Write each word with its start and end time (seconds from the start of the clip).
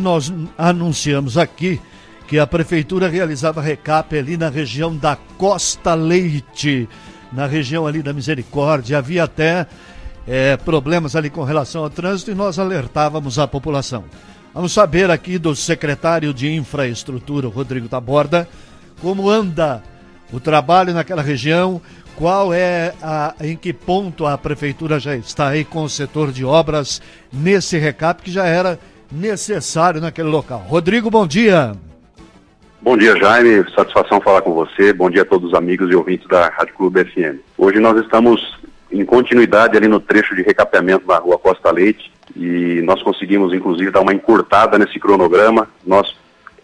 Nós 0.00 0.32
anunciamos 0.56 1.36
aqui 1.36 1.80
que 2.28 2.38
a 2.38 2.46
prefeitura 2.46 3.08
realizava 3.08 3.60
recap 3.60 4.16
ali 4.16 4.36
na 4.36 4.48
região 4.48 4.96
da 4.96 5.16
Costa 5.36 5.92
Leite, 5.94 6.88
na 7.32 7.48
região 7.48 7.84
ali 7.84 8.00
da 8.00 8.12
Misericórdia. 8.12 8.98
Havia 8.98 9.24
até 9.24 9.66
é, 10.24 10.56
problemas 10.56 11.16
ali 11.16 11.28
com 11.28 11.42
relação 11.42 11.82
ao 11.82 11.90
trânsito 11.90 12.30
e 12.30 12.34
nós 12.36 12.60
alertávamos 12.60 13.40
a 13.40 13.48
população. 13.48 14.04
Vamos 14.54 14.72
saber 14.72 15.10
aqui 15.10 15.36
do 15.36 15.56
secretário 15.56 16.32
de 16.32 16.48
Infraestrutura, 16.48 17.48
Rodrigo 17.48 17.88
Taborda, 17.88 18.48
como 19.02 19.28
anda 19.28 19.82
o 20.32 20.38
trabalho 20.38 20.94
naquela 20.94 21.22
região, 21.22 21.82
qual 22.14 22.54
é 22.54 22.94
a, 23.02 23.34
em 23.40 23.56
que 23.56 23.72
ponto 23.72 24.26
a 24.26 24.38
prefeitura 24.38 25.00
já 25.00 25.16
está 25.16 25.48
aí 25.48 25.64
com 25.64 25.82
o 25.82 25.90
setor 25.90 26.30
de 26.30 26.44
obras 26.44 27.02
nesse 27.32 27.76
recap 27.78 28.22
que 28.22 28.30
já 28.30 28.46
era 28.46 28.78
necessário 29.10 30.00
naquele 30.00 30.28
local. 30.28 30.58
Rodrigo, 30.66 31.10
bom 31.10 31.26
dia. 31.26 31.72
Bom 32.80 32.96
dia, 32.96 33.16
Jaime. 33.16 33.64
Satisfação 33.74 34.20
falar 34.20 34.42
com 34.42 34.52
você. 34.52 34.92
Bom 34.92 35.10
dia 35.10 35.22
a 35.22 35.24
todos 35.24 35.48
os 35.48 35.54
amigos 35.54 35.90
e 35.90 35.94
ouvintes 35.94 36.28
da 36.28 36.48
Rádio 36.48 36.74
Clube 36.74 37.04
FM. 37.04 37.40
Hoje 37.56 37.80
nós 37.80 37.98
estamos 38.00 38.58
em 38.90 39.04
continuidade 39.04 39.76
ali 39.76 39.88
no 39.88 40.00
trecho 40.00 40.34
de 40.34 40.42
recapeamento 40.42 41.06
na 41.06 41.18
rua 41.18 41.38
Costa 41.38 41.70
Leite 41.70 42.10
e 42.36 42.80
nós 42.84 43.02
conseguimos, 43.02 43.52
inclusive, 43.52 43.90
dar 43.90 44.00
uma 44.00 44.14
encurtada 44.14 44.78
nesse 44.78 44.98
cronograma. 44.98 45.68
Nós, 45.84 46.16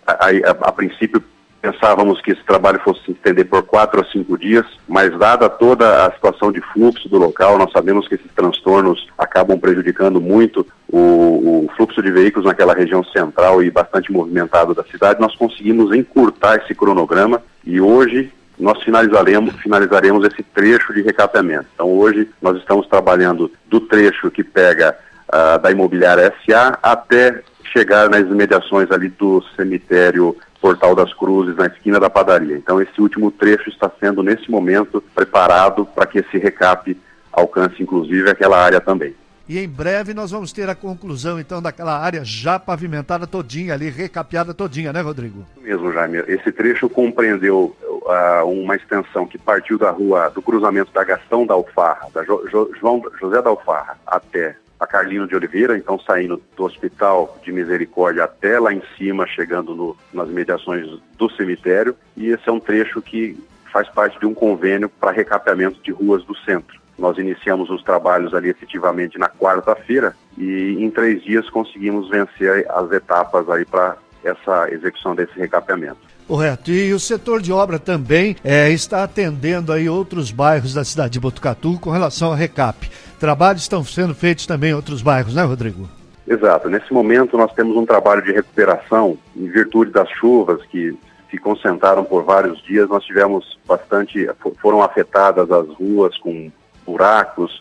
a, 0.06 0.12
a, 0.12 0.50
a 0.68 0.72
princípio, 0.72 1.22
Pensávamos 1.64 2.20
que 2.20 2.32
esse 2.32 2.44
trabalho 2.44 2.78
fosse 2.80 3.02
se 3.06 3.12
estender 3.12 3.46
por 3.46 3.62
quatro 3.62 3.98
a 3.98 4.04
cinco 4.04 4.36
dias, 4.36 4.66
mas 4.86 5.18
dada 5.18 5.48
toda 5.48 6.04
a 6.04 6.12
situação 6.12 6.52
de 6.52 6.60
fluxo 6.60 7.08
do 7.08 7.16
local, 7.16 7.56
nós 7.56 7.72
sabemos 7.72 8.06
que 8.06 8.16
esses 8.16 8.30
transtornos 8.36 9.08
acabam 9.16 9.58
prejudicando 9.58 10.20
muito 10.20 10.66
o, 10.86 11.64
o 11.64 11.70
fluxo 11.74 12.02
de 12.02 12.10
veículos 12.10 12.46
naquela 12.46 12.74
região 12.74 13.02
central 13.02 13.62
e 13.62 13.70
bastante 13.70 14.12
movimentado 14.12 14.74
da 14.74 14.84
cidade. 14.84 15.22
Nós 15.22 15.34
conseguimos 15.36 15.90
encurtar 15.96 16.56
esse 16.56 16.74
cronograma 16.74 17.40
e 17.64 17.80
hoje 17.80 18.30
nós 18.58 18.82
finalizaremos, 18.82 19.54
finalizaremos 19.54 20.22
esse 20.26 20.42
trecho 20.42 20.92
de 20.92 21.00
recapeamento. 21.00 21.64
Então 21.74 21.88
hoje 21.88 22.28
nós 22.42 22.58
estamos 22.58 22.86
trabalhando 22.88 23.50
do 23.70 23.80
trecho 23.80 24.30
que 24.30 24.44
pega 24.44 24.94
uh, 25.32 25.58
da 25.58 25.70
imobiliária 25.70 26.30
SA 26.44 26.78
até 26.82 27.42
chegar 27.72 28.10
nas 28.10 28.20
imediações 28.20 28.90
ali 28.90 29.08
do 29.08 29.42
cemitério 29.56 30.36
Portal 30.64 30.94
das 30.94 31.12
Cruzes, 31.12 31.54
na 31.56 31.66
esquina 31.66 32.00
da 32.00 32.08
padaria. 32.08 32.56
Então, 32.56 32.80
esse 32.80 32.98
último 32.98 33.30
trecho 33.30 33.68
está 33.68 33.90
sendo, 34.00 34.22
nesse 34.22 34.50
momento, 34.50 34.98
preparado 35.14 35.84
para 35.84 36.06
que 36.06 36.20
esse 36.20 36.38
recap 36.38 36.98
alcance, 37.30 37.82
inclusive, 37.82 38.30
aquela 38.30 38.56
área 38.56 38.80
também. 38.80 39.14
E 39.46 39.58
em 39.58 39.68
breve 39.68 40.14
nós 40.14 40.30
vamos 40.30 40.54
ter 40.54 40.66
a 40.70 40.74
conclusão, 40.74 41.38
então, 41.38 41.60
daquela 41.60 41.98
área 41.98 42.24
já 42.24 42.58
pavimentada 42.58 43.26
todinha 43.26 43.74
ali, 43.74 43.90
recapeada 43.90 44.54
todinha, 44.54 44.90
né, 44.90 45.02
Rodrigo? 45.02 45.44
Mesmo, 45.60 45.92
Jaime. 45.92 46.24
Esse 46.26 46.50
trecho 46.50 46.88
compreendeu 46.88 47.76
uh, 47.82 48.48
uma 48.48 48.74
extensão 48.74 49.26
que 49.26 49.36
partiu 49.36 49.76
da 49.76 49.90
rua, 49.90 50.30
do 50.30 50.40
cruzamento 50.40 50.90
da 50.94 51.04
Gastão 51.04 51.46
da 51.46 51.52
Alfarra, 51.52 52.08
da 52.14 52.24
jo, 52.24 52.42
jo, 52.50 52.70
João, 52.80 53.02
José 53.20 53.42
da 53.42 53.50
Alfarra, 53.50 53.98
até 54.06 54.56
a 54.78 54.86
Carlino 54.86 55.26
de 55.26 55.34
Oliveira, 55.34 55.76
então 55.76 55.98
saindo 55.98 56.42
do 56.56 56.64
Hospital 56.64 57.38
de 57.42 57.52
Misericórdia 57.52 58.24
até 58.24 58.58
lá 58.58 58.72
em 58.72 58.82
cima, 58.96 59.26
chegando 59.26 59.74
no, 59.74 59.96
nas 60.12 60.28
mediações 60.28 60.86
do 61.16 61.30
cemitério. 61.30 61.96
E 62.16 62.28
esse 62.28 62.48
é 62.48 62.52
um 62.52 62.60
trecho 62.60 63.00
que 63.00 63.38
faz 63.72 63.88
parte 63.88 64.18
de 64.18 64.26
um 64.26 64.34
convênio 64.34 64.88
para 64.88 65.10
recapeamento 65.10 65.80
de 65.82 65.90
ruas 65.90 66.22
do 66.24 66.36
centro. 66.36 66.80
Nós 66.96 67.18
iniciamos 67.18 67.70
os 67.70 67.82
trabalhos 67.82 68.34
ali 68.34 68.48
efetivamente 68.48 69.18
na 69.18 69.28
quarta-feira 69.28 70.14
e 70.38 70.76
em 70.78 70.90
três 70.90 71.22
dias 71.22 71.50
conseguimos 71.50 72.08
vencer 72.08 72.66
as 72.70 72.92
etapas 72.92 73.48
aí 73.50 73.64
para 73.64 73.96
essa 74.22 74.70
execução 74.70 75.14
desse 75.14 75.36
recapeamento. 75.38 76.13
Correto. 76.26 76.70
E 76.70 76.92
o 76.92 76.98
setor 76.98 77.42
de 77.42 77.52
obra 77.52 77.78
também 77.78 78.36
é, 78.42 78.70
está 78.70 79.04
atendendo 79.04 79.72
aí 79.72 79.88
outros 79.88 80.30
bairros 80.30 80.72
da 80.72 80.84
cidade 80.84 81.12
de 81.12 81.20
Botucatu 81.20 81.78
com 81.78 81.90
relação 81.90 82.28
ao 82.28 82.34
recap. 82.34 82.90
Trabalhos 83.20 83.62
estão 83.62 83.84
sendo 83.84 84.14
feitos 84.14 84.46
também 84.46 84.70
em 84.70 84.74
outros 84.74 85.02
bairros, 85.02 85.34
né, 85.34 85.42
Rodrigo? 85.42 85.88
Exato. 86.26 86.70
Nesse 86.70 86.92
momento 86.92 87.36
nós 87.36 87.52
temos 87.52 87.76
um 87.76 87.84
trabalho 87.84 88.22
de 88.22 88.32
recuperação 88.32 89.18
em 89.36 89.46
virtude 89.48 89.90
das 89.90 90.08
chuvas 90.10 90.64
que 90.66 90.96
se 91.30 91.38
concentraram 91.38 92.04
por 92.04 92.24
vários 92.24 92.62
dias. 92.62 92.88
Nós 92.88 93.04
tivemos 93.04 93.58
bastante, 93.66 94.26
foram 94.60 94.82
afetadas 94.82 95.50
as 95.50 95.68
ruas 95.68 96.16
com 96.18 96.50
buracos, 96.86 97.60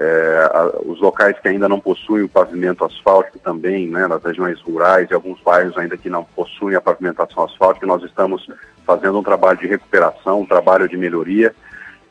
é, 0.00 0.50
a, 0.52 0.80
os 0.84 1.00
locais 1.00 1.36
que 1.40 1.48
ainda 1.48 1.68
não 1.68 1.80
possuem 1.80 2.22
o 2.22 2.28
pavimento 2.28 2.84
asfáltico 2.84 3.38
também, 3.40 3.88
né, 3.88 4.06
nas 4.06 4.22
regiões 4.22 4.60
rurais 4.60 5.10
e 5.10 5.14
alguns 5.14 5.40
bairros 5.40 5.76
ainda 5.76 5.96
que 5.96 6.08
não 6.08 6.24
possuem 6.24 6.76
a 6.76 6.80
pavimentação 6.80 7.44
asfáltica, 7.44 7.86
nós 7.86 8.02
estamos 8.04 8.48
fazendo 8.86 9.18
um 9.18 9.22
trabalho 9.22 9.58
de 9.58 9.66
recuperação, 9.66 10.40
um 10.40 10.46
trabalho 10.46 10.88
de 10.88 10.96
melhoria 10.96 11.54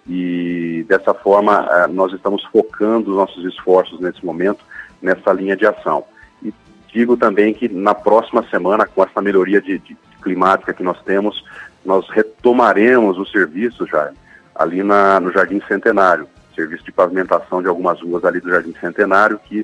e 0.06 0.86
dessa 0.88 1.14
forma 1.14 1.68
é, 1.72 1.88
nós 1.88 2.12
estamos 2.14 2.44
focando 2.46 3.12
os 3.12 3.18
nossos 3.18 3.46
esforços 3.46 4.00
nesse 4.00 4.26
momento 4.26 4.64
nessa 5.02 5.31
linha 5.31 5.56
de 5.56 5.66
ação. 5.66 6.03
E 6.44 6.53
digo 6.92 7.16
também 7.16 7.53
que 7.53 7.70
na 7.70 7.96
próxima 7.96 8.44
semana, 8.50 8.86
com 8.86 9.03
essa 9.03 9.22
melhoria 9.22 9.62
de, 9.62 9.78
de 9.80 9.97
climática 10.22 10.74
que 10.74 10.84
nós 10.84 11.02
temos, 11.03 11.44
nós 11.86 12.09
retomaremos 12.09 13.18
o 13.18 13.26
serviço 13.26 13.86
já 13.88 14.12
ali 14.53 14.84
na, 14.84 15.20
no 15.20 15.31
Jardim 15.31 15.62
Centenário 15.68 16.28
serviço 16.57 16.84
de 16.84 16.91
pavimentação 16.91 17.62
de 17.62 17.68
algumas 17.68 18.01
ruas 18.01 18.25
ali 18.25 18.40
do 18.40 18.50
Jardim 18.50 18.73
Centenário 18.81 19.40
que, 19.45 19.63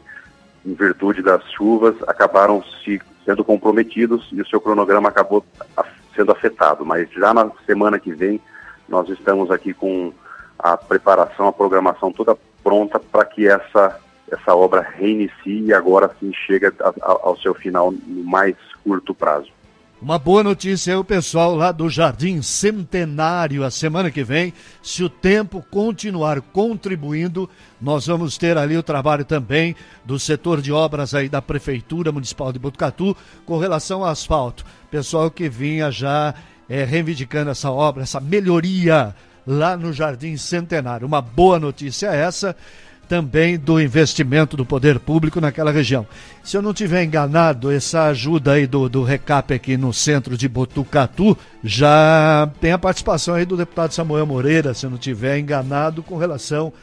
em 0.63 0.73
virtude 0.75 1.23
das 1.23 1.43
chuvas, 1.51 1.95
acabaram 2.07 2.63
se 2.83 3.01
sendo 3.25 3.43
comprometidos 3.43 4.29
e 4.31 4.41
o 4.41 4.47
seu 4.47 4.61
cronograma 4.61 5.09
acabou 5.09 5.43
sendo 6.15 6.31
afetado. 6.31 6.85
Mas 6.85 7.09
já 7.11 7.33
na 7.33 7.49
semana 7.65 7.97
que 7.97 8.13
vem 8.13 8.39
nós 8.87 9.09
estamos 9.09 9.49
aqui 9.49 9.73
com 9.73 10.13
a 10.59 10.77
preparação, 10.77 11.47
a 11.47 11.53
programação 11.53 12.11
toda 12.11 12.37
pronta 12.63 12.99
para 12.99 13.25
que 13.25 13.47
essa 13.47 13.99
essa 14.31 14.55
obra 14.55 14.81
reinicie 14.81 15.65
e 15.65 15.73
agora 15.73 16.09
sim 16.19 16.33
chega 16.33 16.73
ao 17.01 17.37
seu 17.37 17.53
final 17.53 17.91
no 17.91 18.23
mais 18.23 18.55
curto 18.83 19.13
prazo. 19.13 19.51
Uma 20.03 20.19
boa 20.19 20.43
notícia 20.43 20.91
é 20.91 20.97
o 20.97 21.03
pessoal 21.03 21.55
lá 21.55 21.71
do 21.71 21.89
Jardim 21.89 22.41
Centenário. 22.41 23.63
A 23.63 23.71
semana 23.71 24.11
que 24.11 24.21
vem, 24.21 24.53
se 24.81 25.01
o 25.01 25.07
tempo 25.07 25.65
continuar 25.71 26.41
contribuindo, 26.41 27.49
nós 27.79 28.07
vamos 28.07 28.37
ter 28.37 28.57
ali 28.57 28.75
o 28.75 28.83
trabalho 28.83 29.23
também 29.23 29.73
do 30.03 30.19
setor 30.19 30.61
de 30.61 30.73
obras 30.73 31.15
aí 31.15 31.29
da 31.29 31.41
Prefeitura 31.41 32.11
Municipal 32.11 32.51
de 32.51 32.59
Botucatu 32.59 33.15
com 33.45 33.57
relação 33.57 34.03
ao 34.03 34.09
asfalto. 34.09 34.65
Pessoal 34.91 35.31
que 35.31 35.47
vinha 35.47 35.89
já 35.89 36.33
é, 36.67 36.83
reivindicando 36.83 37.51
essa 37.51 37.71
obra, 37.71 38.03
essa 38.03 38.19
melhoria 38.19 39.15
lá 39.47 39.77
no 39.77 39.93
Jardim 39.93 40.35
Centenário. 40.35 41.07
Uma 41.07 41.21
boa 41.21 41.57
notícia 41.57 42.07
essa 42.07 42.53
também 43.07 43.57
do 43.57 43.79
investimento 43.79 44.55
do 44.55 44.65
poder 44.65 44.99
público 44.99 45.41
naquela 45.41 45.71
região. 45.71 46.05
Se 46.43 46.57
eu 46.57 46.61
não 46.61 46.73
tiver 46.73 47.03
enganado, 47.03 47.71
essa 47.71 48.05
ajuda 48.05 48.53
aí 48.53 48.67
do, 48.67 48.89
do 48.89 49.03
recap 49.03 49.53
aqui 49.53 49.77
no 49.77 49.93
centro 49.93 50.37
de 50.37 50.47
Botucatu 50.47 51.37
já 51.63 52.49
tem 52.59 52.71
a 52.71 52.77
participação 52.77 53.35
aí 53.35 53.45
do 53.45 53.57
deputado 53.57 53.93
Samuel 53.93 54.25
Moreira, 54.25 54.73
se 54.73 54.85
eu 54.85 54.89
não 54.89 54.97
tiver 54.97 55.39
enganado, 55.39 56.03
com 56.03 56.17
relação 56.17 56.73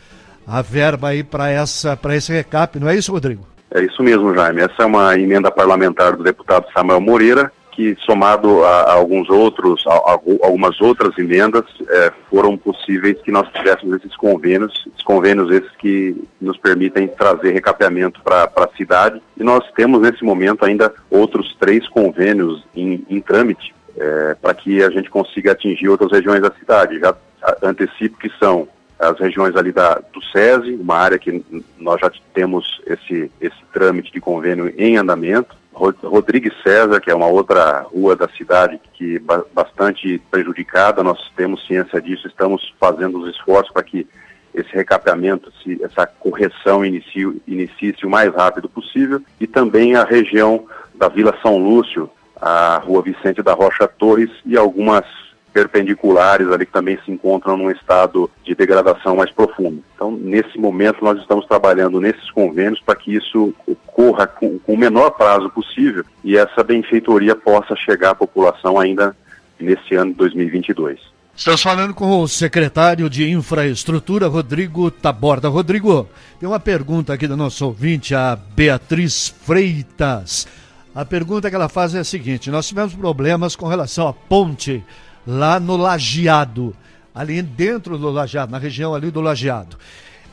à 0.47 0.63
verba 0.63 1.09
aí 1.09 1.23
para 1.23 1.51
essa 1.51 1.97
para 1.97 2.17
esse 2.17 2.33
recap, 2.33 2.79
não 2.79 2.89
é 2.89 2.97
isso, 2.97 3.13
Rodrigo? 3.13 3.47
É 3.73 3.83
isso 3.85 4.03
mesmo, 4.03 4.35
Jaime. 4.35 4.63
Essa 4.63 4.83
é 4.83 4.85
uma 4.85 5.17
emenda 5.17 5.51
parlamentar 5.51 6.17
do 6.17 6.25
deputado 6.25 6.67
Samuel 6.75 7.01
Moreira, 7.01 7.53
que 7.71 7.97
somado 8.01 8.65
a, 8.65 8.83
a 8.83 8.93
alguns 8.95 9.29
outros, 9.31 9.85
a, 9.87 9.93
a, 9.93 10.13
algumas 10.43 10.81
outras 10.81 11.17
emendas, 11.19 11.65
é, 11.89 12.13
foram 12.29 12.57
possíveis 12.57 13.21
que 13.23 13.31
nós 13.31 13.49
tivéssemos 13.53 13.97
esses 13.97 14.17
convênios, 14.17 14.73
esses 14.87 15.03
convênios 15.03 15.51
esses 15.51 15.71
que 15.77 16.17
nos 16.41 16.57
permitem 16.59 17.09
trazer 17.09 17.53
recapeamento 17.53 18.21
para 18.23 18.51
a 18.57 18.77
cidade. 18.77 19.21
E 19.37 19.43
nós 19.43 19.65
temos 19.73 20.01
nesse 20.01 20.25
momento 20.25 20.65
ainda 20.65 20.93
outros 21.11 21.57
três 21.59 21.89
convênios 21.89 22.65
em, 22.75 23.05
em 23.09 23.21
trâmite 23.21 23.75
é, 23.97 24.37
para 24.41 24.55
que 24.55 24.83
a 24.83 24.91
gente 24.91 25.11
consiga 25.11 25.53
atingir 25.53 25.89
outras 25.89 26.13
regiões 26.13 26.41
da 26.41 26.51
cidade. 26.53 26.99
Já 26.99 27.15
antecipo 27.63 28.19
que 28.19 28.31
são 28.39 28.69
as 28.99 29.19
regiões 29.19 29.57
ali 29.57 29.73
da, 29.73 29.95
do 29.95 30.23
SESI, 30.31 30.75
uma 30.75 30.97
área 30.97 31.19
que 31.19 31.43
nós 31.79 32.01
já 32.01 32.13
temos 32.35 32.81
esse, 32.87 33.31
esse 33.41 33.57
trâmite 33.73 34.13
de 34.13 34.21
convênio 34.21 34.73
em 34.77 34.99
andamento. 34.99 35.57
Rodrigues 35.73 36.53
César, 36.63 37.01
que 37.01 37.11
é 37.11 37.15
uma 37.15 37.27
outra 37.27 37.81
rua 37.83 38.15
da 38.17 38.29
cidade 38.29 38.81
que 38.93 39.21
bastante 39.55 40.21
prejudicada, 40.31 41.03
nós 41.03 41.19
temos 41.37 41.67
ciência 41.67 42.01
disso, 42.03 42.27
estamos 42.27 42.75
fazendo 42.79 43.19
os 43.21 43.35
esforços 43.35 43.73
para 43.73 43.83
que 43.83 44.07
esse 44.53 44.73
recapeamento, 44.75 45.53
essa 45.81 46.07
correção 46.07 46.85
inicie, 46.85 47.41
inicie 47.47 47.95
o 48.03 48.11
mais 48.11 48.35
rápido 48.35 48.69
possível, 48.69 49.23
e 49.39 49.47
também 49.47 49.95
a 49.95 50.05
região 50.05 50.67
da 50.95 51.09
Vila 51.09 51.37
São 51.41 51.57
Lúcio, 51.57 52.11
a 52.41 52.79
rua 52.79 53.03
Vicente 53.03 53.43
da 53.43 53.53
Rocha 53.53 53.87
Torres 53.87 54.31
e 54.45 54.57
algumas 54.57 55.05
perpendiculares 55.53 56.49
ali 56.51 56.67
que 56.67 56.73
também 56.73 56.99
se 57.05 57.11
encontram 57.11 57.57
num 57.57 57.71
estado 57.71 58.31
de 58.45 58.55
degradação 58.55 59.17
mais 59.17 59.31
profundo. 59.31 59.83
Então, 59.95 60.11
nesse 60.11 60.59
momento, 60.59 61.05
nós 61.05 61.19
estamos 61.19 61.47
trabalhando 61.47 62.01
nesses 62.01 62.31
convênios 62.31 62.81
para 62.81 62.97
que 62.97 63.15
isso 63.15 63.55
ocorra 63.67 64.27
com, 64.27 64.59
com 64.59 64.75
o 64.75 64.79
menor 64.79 65.11
prazo 65.11 65.51
possível 65.51 66.05
e 66.25 66.37
essa 66.37 66.63
benfeitoria 66.63 67.35
possa 67.35 67.75
chegar 67.77 68.11
à 68.11 68.15
população 68.15 68.79
ainda 68.79 69.15
nesse 69.59 69.95
ano 69.95 70.13
de 70.13 70.19
2022. 70.19 70.99
Estamos 71.37 71.63
falando 71.63 71.95
com 71.95 72.21
o 72.21 72.29
secretário 72.29 73.09
de 73.09 73.31
Infraestrutura, 73.31 74.27
Rodrigo 74.27 74.91
Taborda. 74.91 75.49
Rodrigo, 75.49 76.09
tem 76.39 76.47
uma 76.47 76.61
pergunta 76.61 77.15
aqui 77.15 77.27
da 77.27 77.37
nossa 77.37 77.65
ouvinte, 77.65 78.15
a 78.15 78.37
Beatriz 78.37 79.29
Freitas. 79.29 80.47
A 80.95 81.05
pergunta 81.05 81.49
que 81.49 81.57
ela 81.57 81.69
faz 81.69 81.95
é 81.95 82.01
a 82.01 82.05
seguinte: 82.05 82.51
nós 82.51 82.69
tivemos 82.69 82.95
problemas 82.95 83.57
com 83.57 83.67
relação 83.67 84.09
à 84.09 84.13
ponte 84.13 84.85
lá 85.31 85.61
no 85.61 85.77
Lajeado, 85.77 86.75
ali 87.15 87.41
dentro 87.41 87.97
do 87.97 88.11
Lajeado, 88.11 88.51
na 88.51 88.59
região 88.59 88.95
ali 88.95 89.13
do 89.13 89.21
Lajeado. 89.21 89.77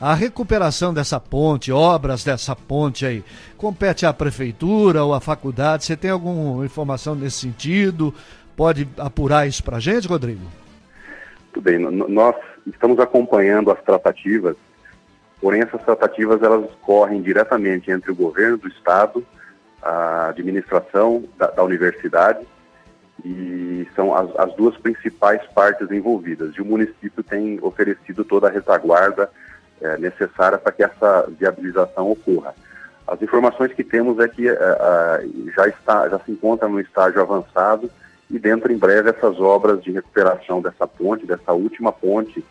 A 0.00 0.12
recuperação 0.12 0.92
dessa 0.92 1.20
ponte, 1.20 1.70
obras 1.70 2.24
dessa 2.24 2.54
ponte 2.56 3.06
aí, 3.06 3.24
compete 3.56 4.04
à 4.04 4.12
prefeitura 4.12 5.04
ou 5.04 5.14
à 5.14 5.20
faculdade? 5.20 5.84
Você 5.84 5.96
tem 5.96 6.10
alguma 6.10 6.64
informação 6.64 7.14
nesse 7.14 7.38
sentido? 7.38 8.12
Pode 8.56 8.88
apurar 8.96 9.46
isso 9.46 9.62
para 9.62 9.76
a 9.76 9.80
gente, 9.80 10.08
Rodrigo? 10.08 10.42
Tudo 11.52 11.62
bem, 11.62 11.78
nós 11.78 12.34
estamos 12.66 12.98
acompanhando 12.98 13.70
as 13.70 13.80
tratativas, 13.82 14.56
porém 15.40 15.62
essas 15.62 15.82
tratativas 15.82 16.42
elas 16.42 16.68
correm 16.82 17.22
diretamente 17.22 17.90
entre 17.90 18.10
o 18.10 18.16
governo 18.16 18.58
do 18.58 18.68
estado, 18.68 19.24
a 19.80 20.28
administração 20.28 21.24
da, 21.36 21.48
da 21.50 21.62
universidade 21.62 22.46
e 23.24 23.86
são 23.94 24.14
as, 24.14 24.28
as, 24.36 24.54
duas 24.54 24.76
principais 24.76 25.42
partes 25.54 25.90
envolvidas. 25.90 26.54
E 26.54 26.62
o 26.62 26.64
município 26.64 27.22
tem 27.22 27.58
oferecido 27.62 28.24
toda 28.24 28.48
a 28.48 28.50
retaguarda 28.50 29.30
é, 29.80 29.96
necessária 29.98 30.58
para 30.58 30.72
que 30.72 30.82
essa 30.82 31.28
viabilização 31.38 32.10
ocorra. 32.10 32.54
As 33.06 33.20
informações 33.22 33.72
que 33.72 33.82
temos 33.82 34.18
é 34.18 34.28
que 34.28 34.48
é, 34.48 34.54
já, 35.56 35.66
está, 35.66 36.08
já 36.08 36.18
se 36.20 36.30
encontra 36.30 36.68
no 36.68 36.80
estágio 36.80 37.20
avançado 37.20 37.90
e 38.30 38.38
dentro 38.38 38.70
em 38.72 38.76
breve 38.76 39.10
essas 39.10 39.40
obras 39.40 39.82
de 39.82 39.90
recuperação 39.90 40.60
dessa 40.60 40.86
ponte, 40.86 41.26
dessa 41.26 41.52
última 41.52 41.90
ponte, 41.90 42.44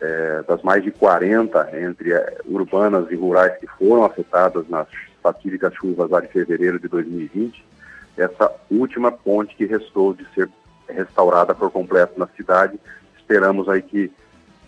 é, 0.00 0.42
das 0.46 0.62
mais 0.62 0.82
de 0.82 0.90
40 0.90 1.80
entre 1.80 2.12
é, 2.12 2.38
urbanas 2.44 3.10
e 3.10 3.14
rurais 3.14 3.56
que 3.58 3.66
foram 3.66 4.04
afetadas 4.04 4.68
nas 4.68 4.88
fatídicas 5.22 5.72
chuvas 5.74 6.10
lá 6.10 6.20
de 6.20 6.26
fevereiro 6.26 6.80
de 6.80 6.88
2020, 6.88 7.64
essa 8.16 8.52
última 8.70 9.10
ponte 9.10 9.54
que 9.54 9.64
restou 9.64 10.14
de 10.14 10.26
ser 10.34 10.50
restaurada 10.88 11.54
por 11.54 11.70
completo 11.70 12.18
na 12.18 12.26
cidade. 12.36 12.78
Esperamos 13.16 13.68
aí 13.68 13.82
que 13.82 14.10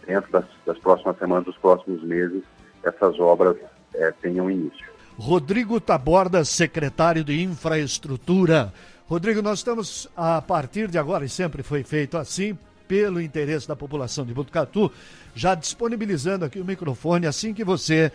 dentro 0.06 0.30
das, 0.32 0.44
das 0.66 0.78
próximas 0.78 1.18
semanas, 1.18 1.44
dos 1.44 1.56
próximos 1.56 2.02
meses, 2.02 2.42
essas 2.82 3.18
obras 3.18 3.56
é, 3.94 4.12
tenham 4.22 4.50
início. 4.50 4.84
Rodrigo 5.18 5.80
Taborda, 5.80 6.44
secretário 6.44 7.22
de 7.22 7.40
Infraestrutura. 7.42 8.72
Rodrigo, 9.06 9.42
nós 9.42 9.60
estamos, 9.60 10.08
a 10.16 10.42
partir 10.42 10.88
de 10.88 10.98
agora, 10.98 11.24
e 11.24 11.28
sempre 11.28 11.62
foi 11.62 11.84
feito 11.84 12.16
assim, 12.16 12.58
pelo 12.88 13.20
interesse 13.20 13.68
da 13.68 13.76
população 13.76 14.24
de 14.24 14.34
Botucatu, 14.34 14.90
já 15.34 15.54
disponibilizando 15.54 16.44
aqui 16.44 16.60
o 16.60 16.64
microfone 16.64 17.26
assim 17.26 17.54
que 17.54 17.64
você 17.64 18.10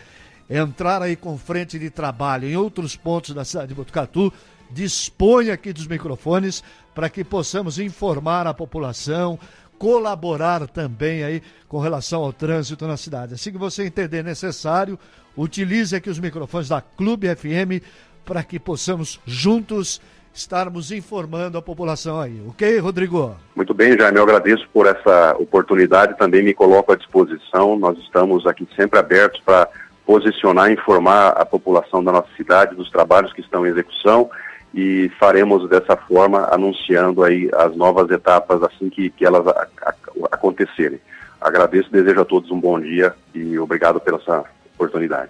entrar 0.49 1.01
aí 1.01 1.15
com 1.15 1.37
frente 1.37 1.77
de 1.77 1.89
trabalho 1.89 2.47
em 2.47 2.55
outros 2.55 2.95
pontos 2.95 3.33
da 3.33 3.45
cidade 3.45 3.69
de 3.69 3.75
Botucatu, 3.75 4.33
dispõe 4.69 5.49
aqui 5.51 5.73
dos 5.73 5.87
microfones 5.87 6.63
para 6.93 7.09
que 7.09 7.23
possamos 7.23 7.79
informar 7.79 8.47
a 8.47 8.53
população, 8.53 9.39
colaborar 9.77 10.67
também 10.67 11.23
aí 11.23 11.41
com 11.67 11.79
relação 11.79 12.21
ao 12.21 12.33
trânsito 12.33 12.85
na 12.85 12.97
cidade. 12.97 13.33
Assim 13.33 13.51
que 13.51 13.57
você 13.57 13.85
entender 13.85 14.23
necessário, 14.23 14.99
utilize 15.35 15.95
aqui 15.95 16.09
os 16.09 16.19
microfones 16.19 16.67
da 16.67 16.81
Clube 16.81 17.33
FM 17.33 17.83
para 18.25 18.43
que 18.43 18.59
possamos 18.59 19.19
juntos 19.25 20.01
estarmos 20.33 20.91
informando 20.91 21.57
a 21.57 21.61
população 21.61 22.19
aí. 22.19 22.41
Ok, 22.47 22.77
Rodrigo? 22.79 23.35
Muito 23.55 23.73
bem, 23.73 23.97
Jaime, 23.97 24.17
eu 24.17 24.23
agradeço 24.23 24.67
por 24.71 24.85
essa 24.85 25.35
oportunidade, 25.39 26.17
também 26.17 26.43
me 26.43 26.53
coloco 26.53 26.91
à 26.91 26.95
disposição. 26.95 27.77
Nós 27.79 27.97
estamos 27.99 28.45
aqui 28.45 28.67
sempre 28.75 28.99
abertos 28.99 29.41
para 29.41 29.67
posicionar, 30.09 30.71
informar 30.71 31.33
a 31.37 31.45
população 31.45 32.03
da 32.03 32.11
nossa 32.11 32.29
cidade 32.35 32.73
dos 32.73 32.89
trabalhos 32.89 33.31
que 33.31 33.41
estão 33.41 33.63
em 33.63 33.69
execução 33.69 34.27
e 34.73 35.07
faremos 35.19 35.69
dessa 35.69 35.95
forma 35.95 36.47
anunciando 36.51 37.23
aí 37.23 37.47
as 37.53 37.75
novas 37.75 38.09
etapas 38.09 38.63
assim 38.63 38.89
que, 38.89 39.11
que 39.11 39.23
elas 39.23 39.45
a, 39.45 39.67
a, 39.83 39.93
acontecerem. 40.31 40.99
Agradeço, 41.39 41.91
desejo 41.91 42.21
a 42.21 42.25
todos 42.25 42.49
um 42.49 42.59
bom 42.59 42.79
dia 42.79 43.13
e 43.35 43.59
obrigado 43.59 43.99
pela 43.99 44.17
essa 44.17 44.43
oportunidade. 44.73 45.29